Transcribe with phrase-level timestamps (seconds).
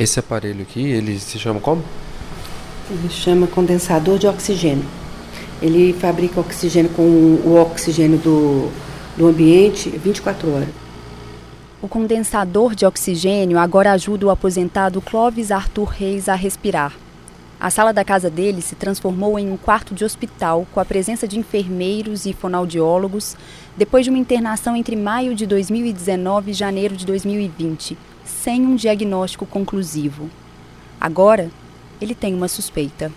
[0.00, 1.84] Esse aparelho aqui, ele se chama como?
[2.90, 4.86] Ele chama condensador de oxigênio.
[5.60, 8.70] Ele fabrica oxigênio com o oxigênio do,
[9.14, 10.68] do ambiente 24 horas.
[11.82, 16.96] O condensador de oxigênio agora ajuda o aposentado Clóvis Arthur Reis a respirar.
[17.60, 21.28] A sala da casa dele se transformou em um quarto de hospital com a presença
[21.28, 23.36] de enfermeiros e fonoaudiólogos
[23.76, 27.98] depois de uma internação entre maio de 2019 e janeiro de 2020,
[28.30, 30.30] sem um diagnóstico conclusivo.
[31.00, 31.50] Agora,
[32.00, 33.12] ele tem uma suspeita.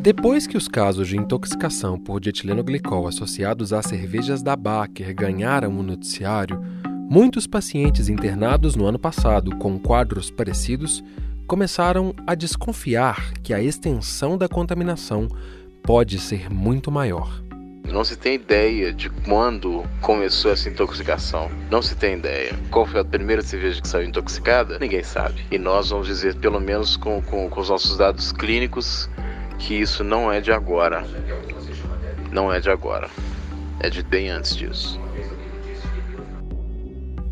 [0.00, 5.82] Depois que os casos de intoxicação por dietilenoglicol associados às cervejas da Baker ganharam o
[5.82, 6.60] noticiário,
[7.08, 11.02] muitos pacientes internados no ano passado com quadros parecidos
[11.46, 15.28] começaram a desconfiar que a extensão da contaminação
[15.82, 17.43] pode ser muito maior.
[17.84, 21.50] Não se tem ideia de quando começou essa intoxicação.
[21.70, 22.58] Não se tem ideia.
[22.70, 24.78] Qual foi a primeira cerveja que saiu intoxicada?
[24.78, 25.44] Ninguém sabe.
[25.50, 29.08] E nós vamos dizer, pelo menos com, com, com os nossos dados clínicos,
[29.58, 31.04] que isso não é de agora.
[32.32, 33.08] Não é de agora.
[33.80, 34.98] É de bem antes disso.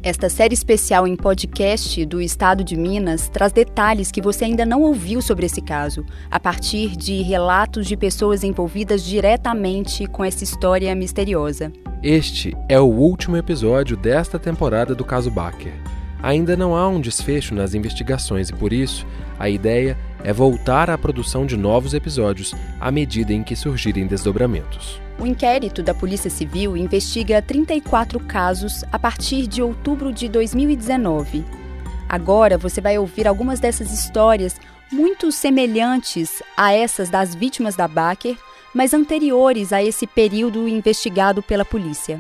[0.04, 4.82] Esta série especial em podcast do Estado de Minas traz detalhes que você ainda não
[4.82, 10.92] ouviu sobre esse caso, a partir de relatos de pessoas envolvidas diretamente com essa história
[10.96, 11.72] misteriosa.
[12.02, 15.72] Este é o último episódio desta temporada do caso Baker.
[16.20, 19.06] Ainda não há um desfecho nas investigações e por isso
[19.38, 25.00] a ideia é voltar à produção de novos episódios à medida em que surgirem desdobramentos.
[25.22, 31.44] O inquérito da Polícia Civil investiga 34 casos a partir de outubro de 2019.
[32.08, 38.36] Agora você vai ouvir algumas dessas histórias muito semelhantes a essas das vítimas da Baker,
[38.74, 42.18] mas anteriores a esse período investigado pela polícia.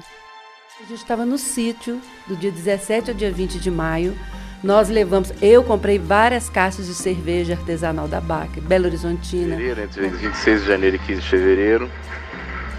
[0.78, 4.16] A gente estava no sítio do dia 17 ao dia 20 de maio.
[4.62, 9.56] Nós levamos, eu comprei várias caixas de cerveja artesanal da Baker, Belo Horizontina.
[9.56, 11.90] Fevereiro, entre 26 de janeiro e 15 de fevereiro,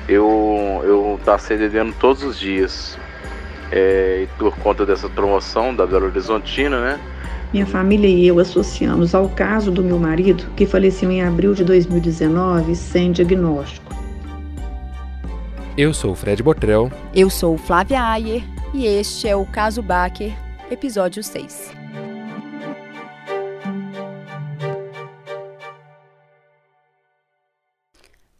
[0.07, 2.97] eu eu passei bebendo todos os dias.
[3.71, 6.99] É, e por conta dessa promoção da Belo Horizontina, né?
[7.51, 11.63] Minha família e eu associamos ao caso do meu marido, que faleceu em abril de
[11.63, 13.93] 2019 sem diagnóstico.
[15.75, 16.91] Eu sou o Fred Botrel.
[17.15, 18.43] Eu sou Flávia Ayer
[18.73, 20.31] e este é o Caso Baker,
[20.69, 21.82] episódio 6.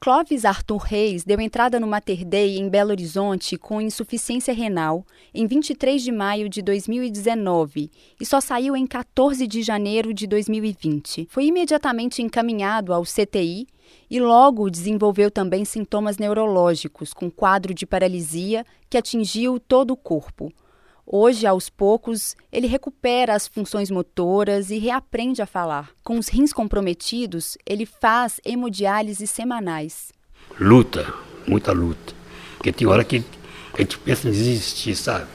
[0.03, 5.47] Clóvis Arthur Reis deu entrada no Mater Dei em Belo Horizonte com insuficiência renal em
[5.47, 11.27] 23 de maio de 2019 e só saiu em 14 de janeiro de 2020.
[11.29, 13.65] Foi imediatamente encaminhado ao CTI
[14.09, 20.51] e logo desenvolveu também sintomas neurológicos, com quadro de paralisia que atingiu todo o corpo.
[21.05, 25.89] Hoje, aos poucos, ele recupera as funções motoras e reaprende a falar.
[26.01, 30.13] Com os rins comprometidos, ele faz hemodiálise semanais.
[30.59, 31.13] Luta,
[31.45, 32.13] muita luta.
[32.55, 33.23] Porque tem hora que
[33.73, 35.27] a gente pensa em desistir, sabe?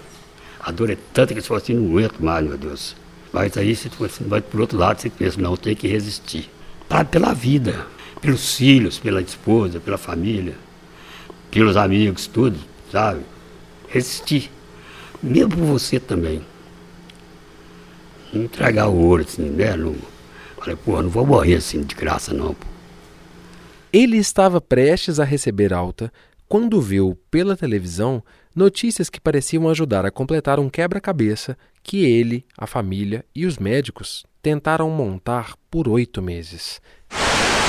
[0.59, 2.97] A dor é tanta que você fala assim, não aguento mais, meu Deus.
[3.31, 3.91] Mas aí você
[4.21, 6.51] vai para o outro lado, você pensa, não, tem que resistir.
[6.89, 7.87] Tá pela vida,
[8.23, 10.57] pelos filhos, pela esposa, pela família,
[11.51, 12.59] pelos amigos, tudo,
[12.91, 13.21] sabe?
[13.87, 14.51] Resistir
[15.23, 16.43] mesmo você também.
[18.33, 19.77] Entregar o ouro, assim, né?
[19.77, 19.97] Não,
[20.59, 22.55] falei, pô, não vou morrer assim de graça, não.
[22.55, 22.67] Pô.
[23.93, 26.13] Ele estava prestes a receber alta
[26.47, 28.23] quando viu pela televisão
[28.55, 34.27] notícias que pareciam ajudar a completar um quebra-cabeça que ele, a família e os médicos
[34.49, 36.81] tentaram montar por oito meses.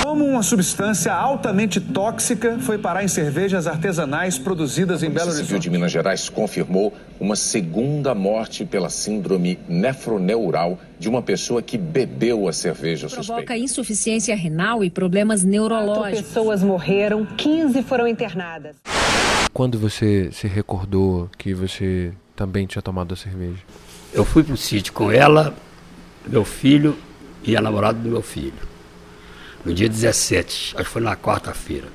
[0.02, 5.44] Como uma substância altamente tóxica foi parar em cervejas artesanais produzidas em Belo Horizonte.
[5.44, 11.62] O Civil de Minas Gerais confirmou uma segunda morte pela síndrome nefroneural de uma pessoa
[11.62, 13.46] que bebeu a cerveja Provoca suspeita.
[13.46, 16.12] Provoca insuficiência renal e problemas neurológicos.
[16.12, 18.78] Quatro pessoas morreram, 15 foram internadas.
[19.52, 23.60] Quando você se recordou que você também tinha tomado a cerveja?
[24.14, 25.54] Eu fui para o sítio com ela,
[26.30, 26.98] meu filho
[27.44, 28.70] e a namorada do meu filho
[29.64, 31.88] no dia 17, acho que foi na quarta-feira.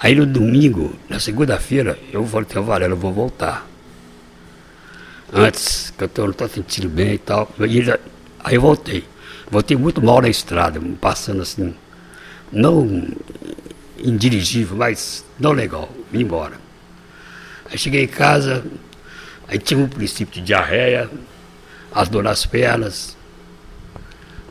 [0.00, 3.66] Aí no domingo, na segunda-feira, eu falei, então, Varela, eu vou voltar.
[5.32, 7.50] Antes, que eu tô, não estou sentindo bem e tal.
[7.58, 7.90] E
[8.40, 9.04] aí eu voltei.
[9.50, 11.74] Voltei muito mal na estrada, passando assim,
[12.52, 13.08] não
[13.98, 16.56] indirigível, mas não legal, vim embora.
[17.70, 18.64] Aí cheguei em casa,
[19.46, 21.10] aí tive um princípio de diarreia,
[21.92, 23.17] as dores nas pernas.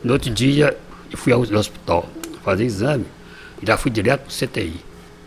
[0.03, 0.77] No outro dia,
[1.11, 2.07] eu fui ao hospital
[2.43, 3.05] fazer exame
[3.61, 4.79] e já fui direto para o CTI.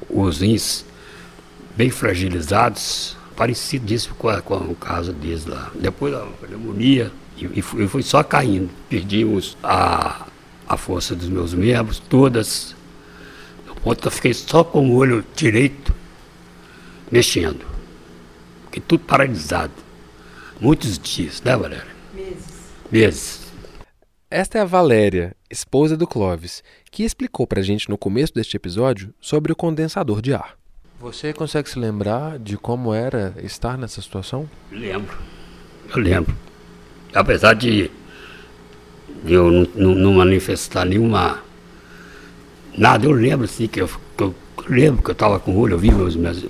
[0.08, 0.84] Os rins
[1.76, 5.70] bem fragilizados, parecido disso com, a, com o caso deles lá.
[5.75, 8.70] Depois a pneumonia, e, e, foi, foi só caindo.
[8.88, 10.26] Perdimos a,
[10.69, 12.75] a força dos meus membros, todas.
[13.66, 15.94] No ponto que eu fiquei só com o olho direito
[17.11, 17.64] mexendo.
[18.66, 19.73] Fiquei tudo paralisado.
[20.61, 21.87] Muitos dias, né, Valéria?
[22.14, 22.44] Meses.
[22.90, 23.40] Meses.
[24.32, 29.12] Esta é a Valéria, esposa do Clóvis, que explicou pra gente no começo deste episódio
[29.21, 30.56] sobre o condensador de ar.
[31.00, 34.49] Você consegue se lembrar de como era estar nessa situação?
[34.71, 35.19] Lembro.
[35.93, 36.37] Eu lembro.
[37.12, 37.91] Apesar de
[39.27, 41.43] eu não, manifestar nenhuma.
[42.79, 44.35] Nada, eu lembro assim que eu, que eu
[44.69, 46.47] lembro que eu estava com o olho, eu vi meus, meus,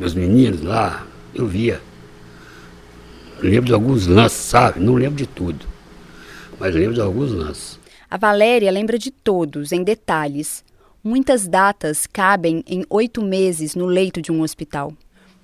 [0.00, 1.78] meus meninos lá, eu via.
[3.42, 4.80] lembro de alguns lances, sabe?
[4.80, 5.67] Não lembro de tudo.
[6.58, 7.78] Mas lembro de alguns lances.
[8.10, 10.64] A Valéria lembra de todos, em detalhes.
[11.04, 14.92] Muitas datas cabem em oito meses no leito de um hospital.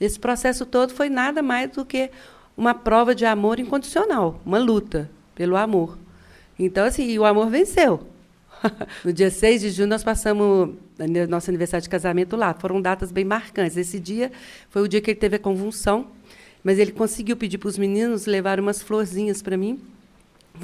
[0.01, 2.11] Esse processo todo foi nada mais do que
[2.57, 5.99] uma prova de amor incondicional, uma luta pelo amor.
[6.59, 8.01] Então, assim, o amor venceu.
[9.05, 10.75] no dia 6 de junho, nós passamos
[11.29, 12.55] nosso aniversário de casamento lá.
[12.55, 13.77] Foram datas bem marcantes.
[13.77, 14.33] Esse dia
[14.71, 16.09] foi o dia que ele teve a convulsão,
[16.63, 19.81] mas ele conseguiu pedir para os meninos levar umas florzinhas para mim.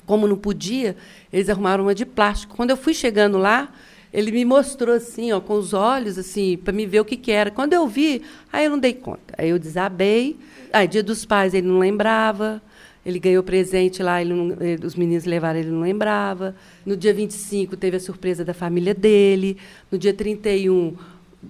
[0.07, 0.97] Como não podia,
[1.33, 2.57] eles arrumaram uma de plástico.
[2.57, 3.73] Quando eu fui chegando lá,
[4.13, 7.31] ele me mostrou assim, ó, com os olhos, assim, para me ver o que, que
[7.31, 7.51] era.
[7.51, 8.23] Quando eu vi,
[8.53, 9.35] aí eu não dei conta.
[9.39, 10.37] Aí eu desabei.
[10.73, 12.61] Aí, dia dos pais, ele não lembrava.
[13.05, 16.55] Ele ganhou presente lá, ele não, eh, os meninos levaram, ele não lembrava.
[16.85, 19.57] No dia 25, teve a surpresa da família dele.
[19.91, 20.95] No dia 31,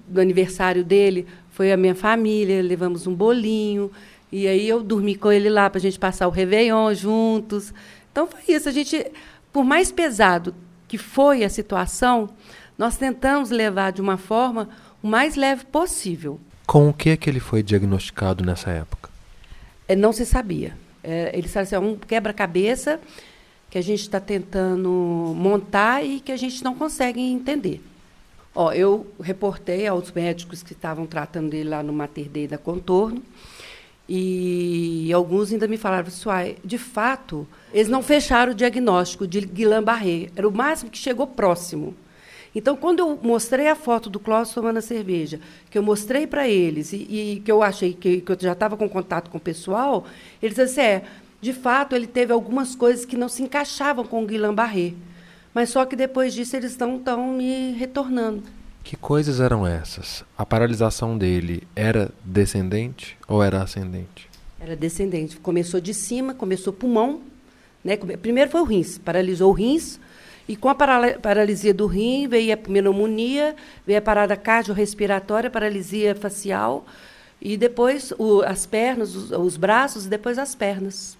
[0.06, 3.90] do aniversário dele, foi a minha família, levamos um bolinho.
[4.30, 7.74] E aí eu dormi com ele lá para a gente passar o Réveillon juntos.
[8.10, 8.68] Então foi isso.
[8.68, 9.10] A gente,
[9.52, 10.54] por mais pesado
[10.88, 12.30] que foi a situação,
[12.76, 14.68] nós tentamos levar de uma forma
[15.02, 16.40] o mais leve possível.
[16.66, 19.10] Com o que é que ele foi diagnosticado nessa época?
[19.88, 20.76] É, não se sabia.
[21.02, 23.00] É, ele sabe assim, é um quebra-cabeça
[23.70, 24.88] que a gente está tentando
[25.36, 27.80] montar e que a gente não consegue entender.
[28.54, 33.22] Ó, eu reportei aos médicos que estavam tratando dele lá no Mater Dei da Contorno,
[34.12, 40.30] e alguns ainda me falaram, assim, de fato, eles não fecharam o diagnóstico de Guillain-Barré,
[40.34, 41.94] era o máximo que chegou próximo.
[42.52, 45.38] Então, quando eu mostrei a foto do Clóvis tomando a cerveja,
[45.70, 48.76] que eu mostrei para eles e, e, que eu achei que, que eu já estava
[48.76, 50.04] com contato com o pessoal,
[50.42, 54.24] eles disseram assim, é, de fato, ele teve algumas coisas que não se encaixavam com
[54.24, 54.94] o Guillain-Barré.
[55.54, 58.42] Mas só que depois disso eles não estão me retornando.
[58.82, 60.24] Que coisas eram essas?
[60.36, 64.28] A paralisação dele era descendente ou era ascendente?
[64.58, 65.36] Era descendente.
[65.38, 67.20] Começou de cima, começou pulmão.
[67.84, 67.96] Né?
[67.96, 69.98] Primeiro foi o rins, paralisou o rins.
[70.48, 73.54] E com a paralisia do rim veio a pneumonia,
[73.86, 76.84] veio a parada cardiorrespiratória, paralisia facial,
[77.40, 81.16] e depois o, as pernas, os, os braços e depois as pernas.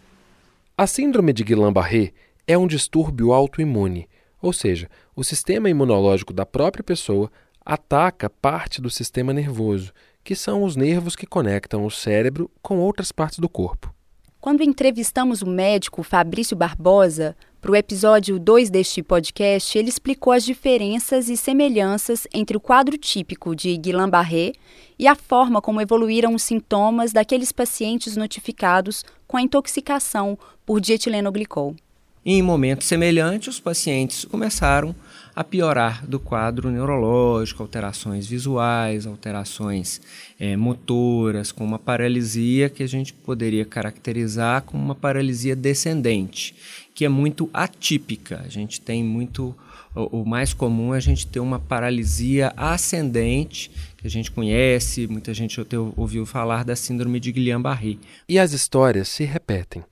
[0.77, 2.13] A síndrome de Guillain-Barré
[2.45, 4.09] é um distúrbio autoimune,
[4.43, 7.31] ou seja, o sistema imunológico da própria pessoa
[7.71, 9.93] ataca parte do sistema nervoso,
[10.25, 13.95] que são os nervos que conectam o cérebro com outras partes do corpo.
[14.41, 20.45] Quando entrevistamos o médico Fabrício Barbosa para o episódio 2 deste podcast, ele explicou as
[20.45, 24.51] diferenças e semelhanças entre o quadro típico de Guillain-Barré
[24.99, 30.37] e a forma como evoluíram os sintomas daqueles pacientes notificados com a intoxicação
[30.67, 31.77] por dietilenoglicol.
[32.25, 34.95] Em momentos semelhantes, os pacientes começaram
[35.35, 40.03] a piorar do quadro neurológico, alterações visuais, alterações
[40.39, 46.55] é, motoras, com uma paralisia que a gente poderia caracterizar como uma paralisia descendente,
[46.95, 48.43] que é muito atípica.
[48.45, 49.57] A gente tem muito.
[49.95, 55.07] O, o mais comum é a gente ter uma paralisia ascendente, que a gente conhece,
[55.07, 55.59] muita gente
[55.97, 57.97] ouviu falar da síndrome de Guillain-Barré.
[58.29, 59.83] E as histórias se repetem.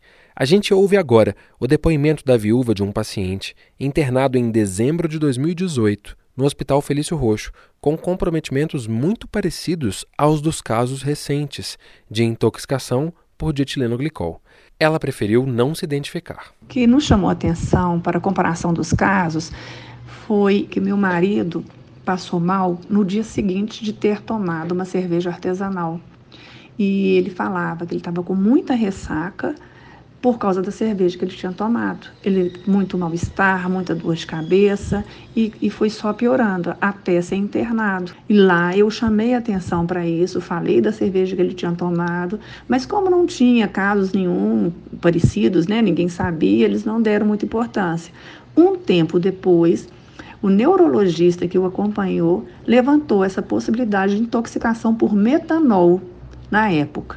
[0.40, 5.18] A gente ouve agora o depoimento da viúva de um paciente internado em dezembro de
[5.18, 11.76] 2018 no Hospital Felício Roxo, com comprometimentos muito parecidos aos dos casos recentes
[12.08, 14.40] de intoxicação por dietilenoglicol.
[14.78, 16.52] Ela preferiu não se identificar.
[16.62, 19.50] O que nos chamou atenção para a comparação dos casos
[20.24, 21.64] foi que meu marido
[22.04, 26.00] passou mal no dia seguinte de ter tomado uma cerveja artesanal.
[26.78, 29.56] E ele falava que ele estava com muita ressaca
[30.28, 32.08] por causa da cerveja que ele tinha tomado.
[32.22, 35.02] Ele muito mal-estar, muita dor de cabeça
[35.34, 38.12] e, e, foi só piorando até ser internado.
[38.28, 42.84] E lá eu chamei atenção para isso, falei da cerveja que ele tinha tomado, mas
[42.84, 44.70] como não tinha casos nenhum
[45.00, 48.12] parecidos, né, ninguém sabia, eles não deram muita importância.
[48.54, 49.88] Um tempo depois,
[50.42, 56.02] o neurologista que o acompanhou levantou essa possibilidade de intoxicação por metanol
[56.50, 57.16] na época.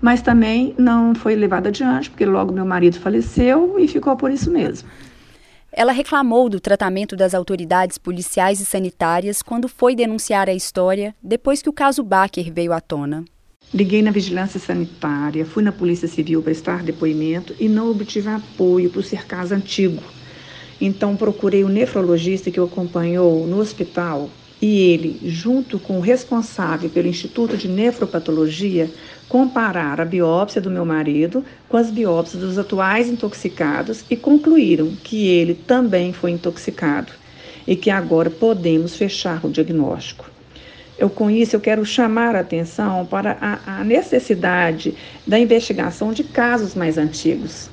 [0.00, 4.50] Mas também não foi levado adiante, porque logo meu marido faleceu e ficou por isso
[4.50, 4.88] mesmo.
[5.72, 11.62] Ela reclamou do tratamento das autoridades policiais e sanitárias quando foi denunciar a história depois
[11.62, 13.24] que o caso Baker veio à tona.
[13.72, 19.04] Liguei na vigilância sanitária, fui na Polícia Civil prestar depoimento e não obtive apoio por
[19.04, 20.02] ser caso antigo.
[20.80, 24.28] Então procurei o nefrologista que o acompanhou no hospital
[24.60, 28.90] e ele, junto com o responsável pelo Instituto de Nefropatologia,
[29.28, 35.28] compararam a biópsia do meu marido com as biópsias dos atuais intoxicados e concluíram que
[35.28, 37.12] ele também foi intoxicado
[37.66, 40.28] e que agora podemos fechar o diagnóstico.
[40.98, 44.94] Eu, com isso, eu quero chamar a atenção para a, a necessidade
[45.26, 47.70] da investigação de casos mais antigos.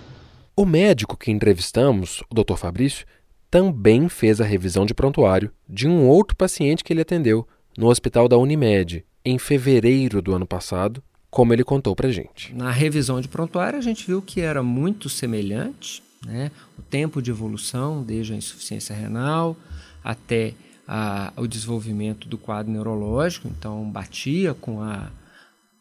[0.56, 2.56] O médico que entrevistamos, o Dr.
[2.56, 3.06] Fabrício,
[3.50, 8.28] também fez a revisão de prontuário de um outro paciente que ele atendeu no hospital
[8.28, 12.54] da Unimed em fevereiro do ano passado, como ele contou para gente.
[12.56, 16.50] Na revisão de prontuário, a gente viu que era muito semelhante, né?
[16.78, 19.56] o tempo de evolução, desde a insuficiência renal
[20.04, 20.54] até
[20.88, 25.12] a, o desenvolvimento do quadro neurológico, então batia com, a,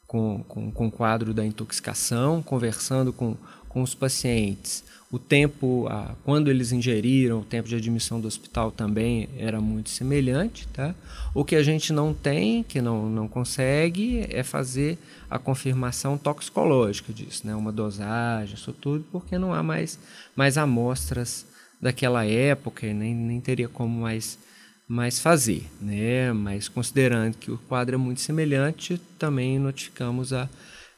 [0.06, 3.36] com, com, com o quadro da intoxicação, conversando com,
[3.76, 8.72] com os pacientes o tempo, a, quando eles ingeriram, o tempo de admissão do hospital
[8.72, 10.66] também era muito semelhante.
[10.68, 10.94] Tá?
[11.32, 14.98] O que a gente não tem, que não, não consegue, é fazer
[15.30, 17.54] a confirmação toxicológica disso, né?
[17.54, 19.98] uma dosagem, isso tudo, porque não há mais,
[20.34, 21.46] mais amostras
[21.80, 24.38] daquela época nem, nem teria como mais,
[24.88, 25.68] mais fazer.
[25.80, 26.32] Né?
[26.32, 30.48] Mas considerando que o quadro é muito semelhante, também notificamos a,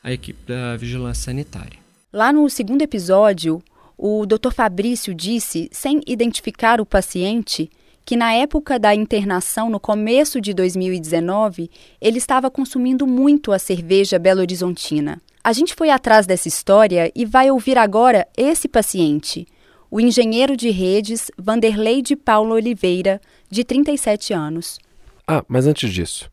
[0.02, 1.87] a equipe da vigilância sanitária.
[2.18, 3.62] Lá no segundo episódio,
[3.96, 4.50] o Dr.
[4.52, 7.70] Fabrício disse, sem identificar o paciente,
[8.04, 11.70] que na época da internação, no começo de 2019,
[12.00, 15.22] ele estava consumindo muito a cerveja Belo Horizontina.
[15.44, 19.46] A gente foi atrás dessa história e vai ouvir agora esse paciente,
[19.88, 24.80] o engenheiro de redes Vanderlei de Paulo Oliveira, de 37 anos.
[25.24, 26.28] Ah, mas antes disso,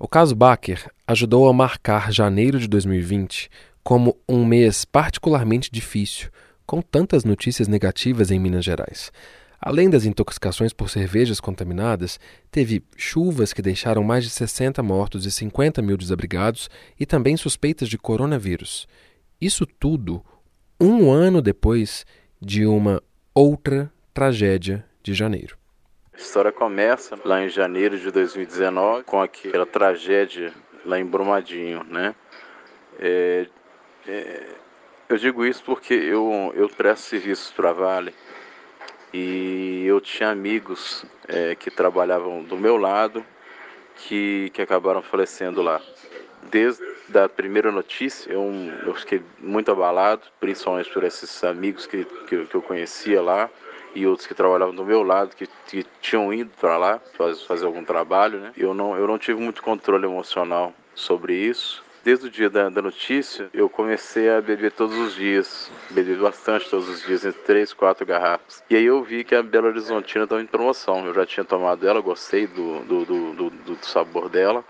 [0.00, 3.48] o caso Baker ajudou a marcar janeiro de 2020
[3.88, 6.28] como um mês particularmente difícil
[6.66, 9.10] com tantas notícias negativas em Minas Gerais.
[9.58, 15.30] Além das intoxicações por cervejas contaminadas, teve chuvas que deixaram mais de 60 mortos e
[15.30, 16.68] 50 mil desabrigados
[17.00, 18.86] e também suspeitas de coronavírus.
[19.40, 20.22] Isso tudo
[20.78, 22.04] um ano depois
[22.38, 23.02] de uma
[23.34, 25.56] outra tragédia de janeiro.
[26.12, 30.52] A história começa lá em janeiro de 2019 com aquela tragédia
[30.84, 32.14] lá em Brumadinho, né?
[33.00, 33.46] É,
[34.08, 34.42] é,
[35.08, 38.14] eu digo isso porque eu, eu presto serviços para a Vale
[39.12, 43.24] e eu tinha amigos é, que trabalhavam do meu lado
[43.96, 45.80] que, que acabaram falecendo lá.
[46.50, 46.82] Desde
[47.14, 48.50] a primeira notícia, eu,
[48.86, 53.50] eu fiquei muito abalado, principalmente por esses amigos que, que, que eu conhecia lá
[53.94, 57.66] e outros que trabalhavam do meu lado, que, que tinham ido para lá fazer, fazer
[57.66, 58.38] algum trabalho.
[58.38, 58.52] Né?
[58.56, 62.82] Eu, não, eu não tive muito controle emocional sobre isso desde o dia da, da,
[62.82, 65.70] notícia, eu comecei a beber todos os dias.
[65.90, 68.62] Bebi bastante todos os dias, entre três, quatro garrafas.
[68.68, 71.06] E aí eu vi que a Belo Horizontina estava em promoção.
[71.06, 74.64] Eu já tinha tomado ela, gostei do, do, do, do, sabor dela.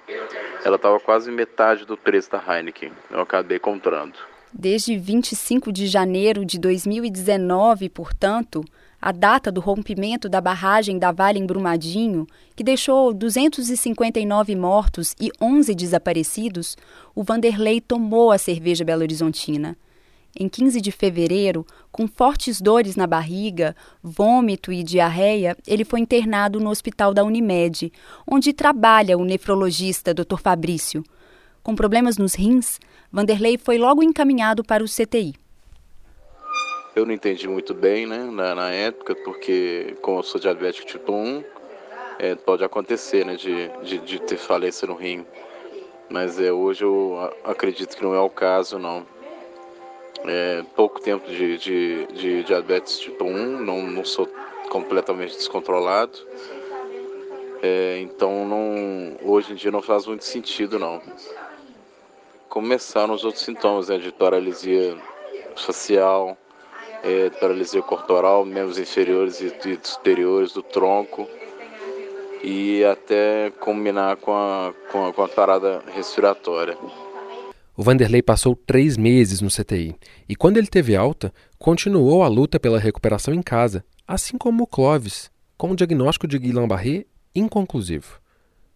[0.64, 2.92] Ela estava quase metade do preço da Heineken.
[3.10, 4.14] Eu acabei comprando.
[4.52, 8.64] Desde 25 de janeiro de 2019, portanto,
[9.00, 12.26] a data do rompimento da barragem da Vale em Brumadinho,
[12.56, 16.76] que deixou 259 mortos e 11 desaparecidos,
[17.14, 19.76] o Vanderlei tomou a cerveja Belo Horizontina.
[20.38, 26.60] Em 15 de fevereiro, com fortes dores na barriga, vômito e diarreia, ele foi internado
[26.60, 27.92] no hospital da Unimed,
[28.26, 30.38] onde trabalha o nefrologista Dr.
[30.40, 31.02] Fabrício.
[31.62, 32.78] Com problemas nos rins,
[33.10, 35.34] Vanderlei foi logo encaminhado para o CTI.
[36.98, 41.12] Eu não entendi muito bem né, na, na época, porque como eu sou diabético tipo
[41.12, 41.44] 1,
[42.18, 45.24] é, pode acontecer né, de, de, de, ter falência no rim.
[46.10, 49.06] Mas é, hoje eu acredito que não é o caso, não.
[50.24, 54.28] É, pouco tempo de, de, de diabetes tipo 1, não, não sou
[54.68, 56.18] completamente descontrolado.
[57.62, 61.00] É, então não, hoje em dia não faz muito sentido não.
[62.48, 64.98] Começaram os outros sintomas né, de paralisia
[65.54, 66.36] facial,
[67.02, 71.28] é, paralisia corporal, membros inferiores e, e superiores do tronco
[72.42, 76.76] e até combinar com a, com a, com a parada respiratória.
[77.76, 79.94] O Vanderlei passou três meses no CTI
[80.28, 84.66] e, quando ele teve alta, continuou a luta pela recuperação em casa, assim como o
[84.66, 88.20] Clóvis, com o diagnóstico de Guillain-Barré inconclusivo.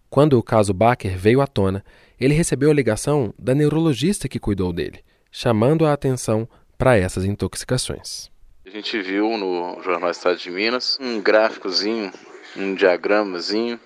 [0.09, 1.85] Quando o caso Baker veio à tona,
[2.21, 5.01] ele recebeu a ligação da neurologista que cuidou dele,
[5.31, 6.49] chamando a atenção
[6.83, 8.29] para essas intoxicações.
[8.67, 12.11] A gente viu no Jornal Estado de Minas um gráficozinho,
[12.57, 13.79] um diagramazinho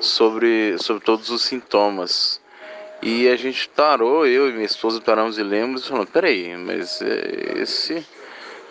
[0.00, 2.40] sobre, sobre todos os sintomas.
[3.00, 7.00] E a gente parou, eu e minha esposa paramos e lemos e falamos, peraí, mas
[7.00, 8.04] é, esse,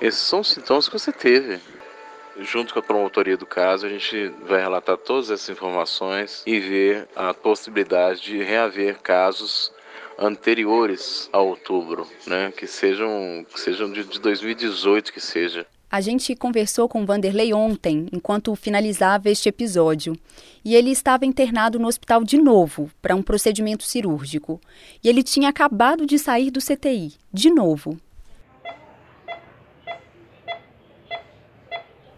[0.01, 1.62] esses são os sintomas que você teve.
[2.41, 7.07] Junto com a promotoria do caso, a gente vai relatar todas essas informações e ver
[7.15, 9.71] a possibilidade de reaver casos
[10.20, 12.52] anteriores a outubro, né?
[12.52, 15.66] Que sejam, que sejam de, de 2018 que seja.
[15.92, 20.16] A gente conversou com Vanderlei ontem, enquanto finalizava este episódio,
[20.64, 24.62] e ele estava internado no hospital de novo para um procedimento cirúrgico.
[25.04, 27.98] E ele tinha acabado de sair do CTI, de novo.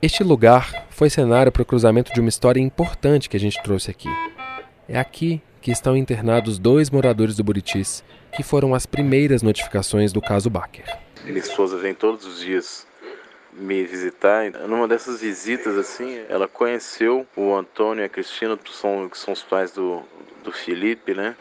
[0.01, 3.91] Este lugar foi cenário para o cruzamento de uma história importante que a gente trouxe
[3.91, 4.09] aqui.
[4.89, 8.03] É aqui que estão internados dois moradores do Buritis,
[8.35, 10.85] que foram as primeiras notificações do caso Baker.
[11.23, 12.87] Minha esposa vem todos os dias
[13.53, 14.49] me visitar.
[14.67, 19.33] Numa dessas visitas, assim, ela conheceu o Antônio e a Cristina, que são, que são
[19.33, 20.01] os pais do,
[20.43, 21.35] do Felipe, né?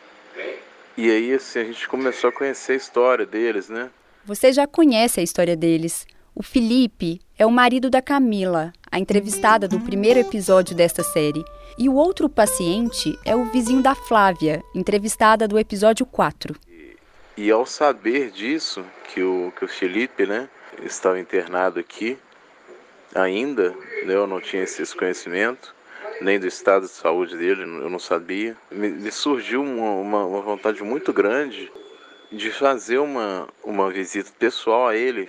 [0.97, 3.89] E aí, assim, a gente começou a conhecer a história deles, né?
[4.25, 6.07] Você já conhece a história deles.
[6.41, 11.45] O Felipe é o marido da Camila, a entrevistada do primeiro episódio desta série.
[11.77, 16.57] E o outro paciente é o vizinho da Flávia, entrevistada do episódio 4.
[16.67, 16.97] E,
[17.37, 18.83] e ao saber disso,
[19.13, 20.49] que o, que o Felipe, né,
[20.83, 22.17] estava internado aqui
[23.15, 25.75] ainda, né, eu não tinha esse conhecimento,
[26.23, 28.57] nem do estado de saúde dele, eu não sabia.
[28.71, 31.71] Me, me surgiu uma, uma, uma, vontade muito grande
[32.33, 35.29] de fazer uma, uma visita pessoal a ele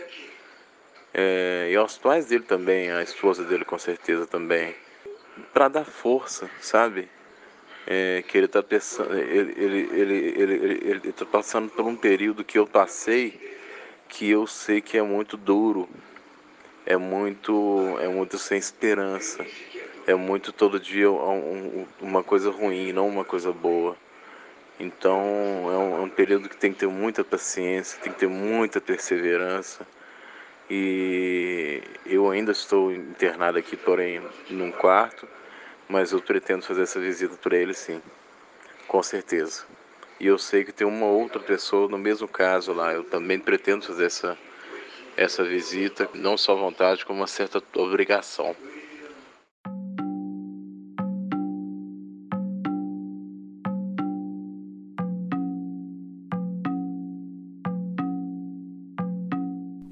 [1.13, 4.75] é, e aos pais dele também, a esposa dele com certeza também,
[5.53, 7.08] para dar força, sabe?
[7.88, 11.96] É, que ele está pensando, ele, ele, ele, ele, ele, ele tá passando por um
[11.96, 13.60] período que eu passei
[14.12, 15.89] que eu sei que é muito duro,
[16.86, 19.45] é muito, é muito sem esperança,
[20.06, 23.95] é muito todo dia um, uma coisa ruim, não uma coisa boa.
[24.78, 25.17] Então
[25.71, 28.82] é um, é um, período que tem que ter muita paciência, tem que ter muita
[28.82, 29.88] perseverança.
[30.73, 35.27] E eu ainda estou internado aqui, porém, num quarto,
[35.89, 38.01] mas eu pretendo fazer essa visita para ele sim,
[38.88, 39.65] com certeza.
[40.17, 42.93] E eu sei que tem uma outra pessoa no mesmo caso lá.
[42.93, 44.38] Eu também pretendo fazer essa,
[45.17, 48.55] essa visita, não só vontade, como uma certa obrigação.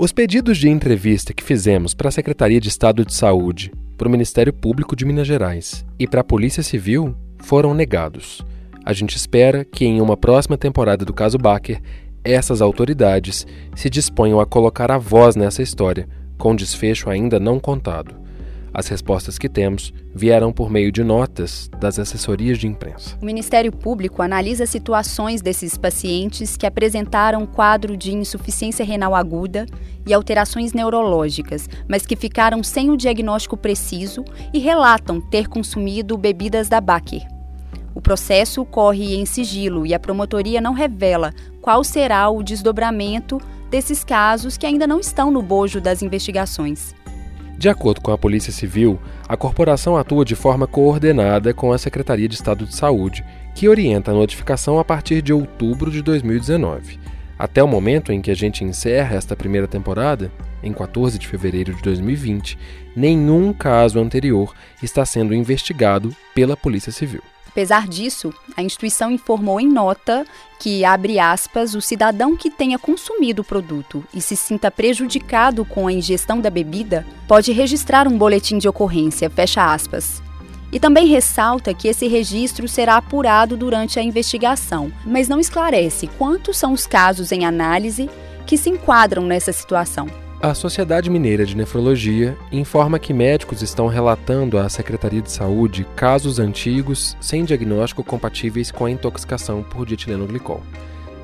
[0.01, 4.11] Os pedidos de entrevista que fizemos para a Secretaria de Estado de Saúde, para o
[4.11, 8.41] Ministério Público de Minas Gerais e para a Polícia Civil foram negados.
[8.85, 11.81] A gente espera que em uma próxima temporada do caso Baker,
[12.23, 16.07] essas autoridades se disponham a colocar a voz nessa história,
[16.37, 18.15] com desfecho ainda não contado.
[18.73, 23.17] As respostas que temos vieram por meio de notas das assessorias de imprensa.
[23.21, 29.65] O Ministério Público analisa situações desses pacientes que apresentaram quadro de insuficiência renal aguda
[30.05, 36.69] e alterações neurológicas, mas que ficaram sem o diagnóstico preciso e relatam ter consumido bebidas
[36.69, 37.25] da Baker.
[37.93, 44.03] O processo corre em sigilo e a promotoria não revela qual será o desdobramento desses
[44.03, 46.95] casos que ainda não estão no bojo das investigações.
[47.59, 52.25] De acordo com a Polícia Civil, a corporação atua de forma coordenada com a Secretaria
[52.25, 53.21] de Estado de Saúde,
[53.53, 56.97] que orienta a notificação a partir de outubro de 2019.
[57.37, 60.31] Até o momento em que a gente encerra esta primeira temporada,
[60.63, 62.57] em 14 de fevereiro de 2020,
[62.95, 67.21] nenhum caso anterior está sendo investigado pela Polícia Civil.
[67.49, 70.23] Apesar disso, a instituição informou em nota
[70.59, 75.87] que, abre aspas, o cidadão que tenha consumido o produto e se sinta prejudicado com
[75.87, 80.21] a ingestão da bebida pode registrar um boletim de ocorrência, fecha aspas.
[80.71, 86.55] E também ressalta que esse registro será apurado durante a investigação, mas não esclarece quantos
[86.55, 88.07] são os casos em análise
[88.45, 90.07] que se enquadram nessa situação.
[90.41, 96.39] A Sociedade Mineira de Nefrologia informa que médicos estão relatando à Secretaria de Saúde casos
[96.39, 100.63] antigos sem diagnóstico compatíveis com a intoxicação por dietilenoglicol.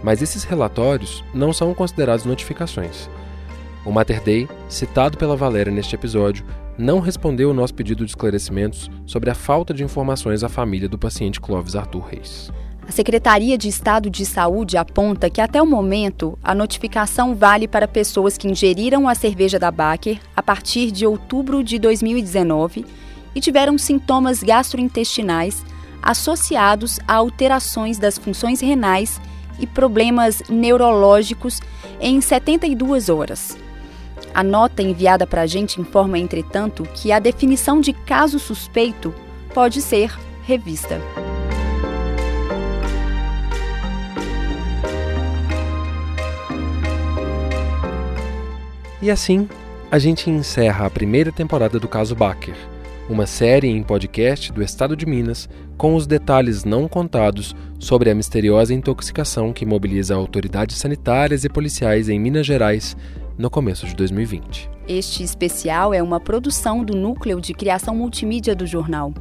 [0.04, 3.10] Mas esses relatórios não são considerados notificações.
[3.86, 6.46] O Mater Dei, citado pela Valéria neste episódio,
[6.78, 11.00] não respondeu o nosso pedido de esclarecimentos sobre a falta de informações à família do
[11.00, 12.52] paciente Clóvis Arthur Reis.
[12.88, 17.88] A Secretaria de Estado de Saúde aponta que até o momento a notificação vale para
[17.88, 22.86] pessoas que ingeriram a cerveja da Baker a partir de outubro de 2019
[23.34, 25.66] e tiveram sintomas gastrointestinais
[26.02, 29.20] associados a alterações das funções renais
[29.60, 31.60] e problemas neurológicos
[32.00, 33.58] em 72 horas.
[34.34, 39.14] A nota enviada para a gente informa, entretanto, que a definição de caso suspeito
[39.54, 40.12] pode ser
[40.44, 41.02] revista.
[49.06, 49.48] E assim,
[49.92, 52.56] a gente encerra a primeira temporada do caso Baker,
[53.08, 58.16] uma série em podcast do estado de Minas com os detalhes não contados sobre a
[58.16, 62.98] misteriosa intoxicação que mobiliza autoridades sanitárias e policiais em Minas Gerais
[63.38, 64.72] no começo de 2020.
[64.88, 69.14] Este especial é uma produção do Núcleo de Criação Multimídia do jornal.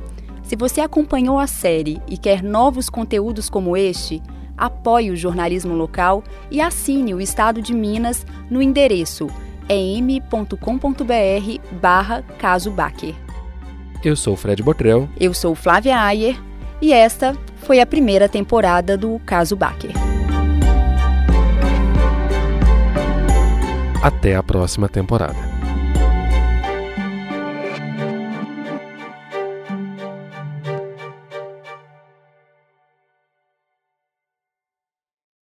[0.44, 4.22] Se você acompanhou a série e quer novos conteúdos como este,
[4.56, 9.28] apoie o jornalismo local e assine o Estado de Minas no endereço
[9.68, 10.54] em.com.br
[11.80, 13.14] barra caso Baker.
[14.04, 15.08] Eu sou Fred Botrel.
[15.18, 16.36] Eu sou Flávia Ayer
[16.80, 19.90] e esta foi a primeira temporada do Caso Baker.
[24.02, 25.53] Até a próxima temporada.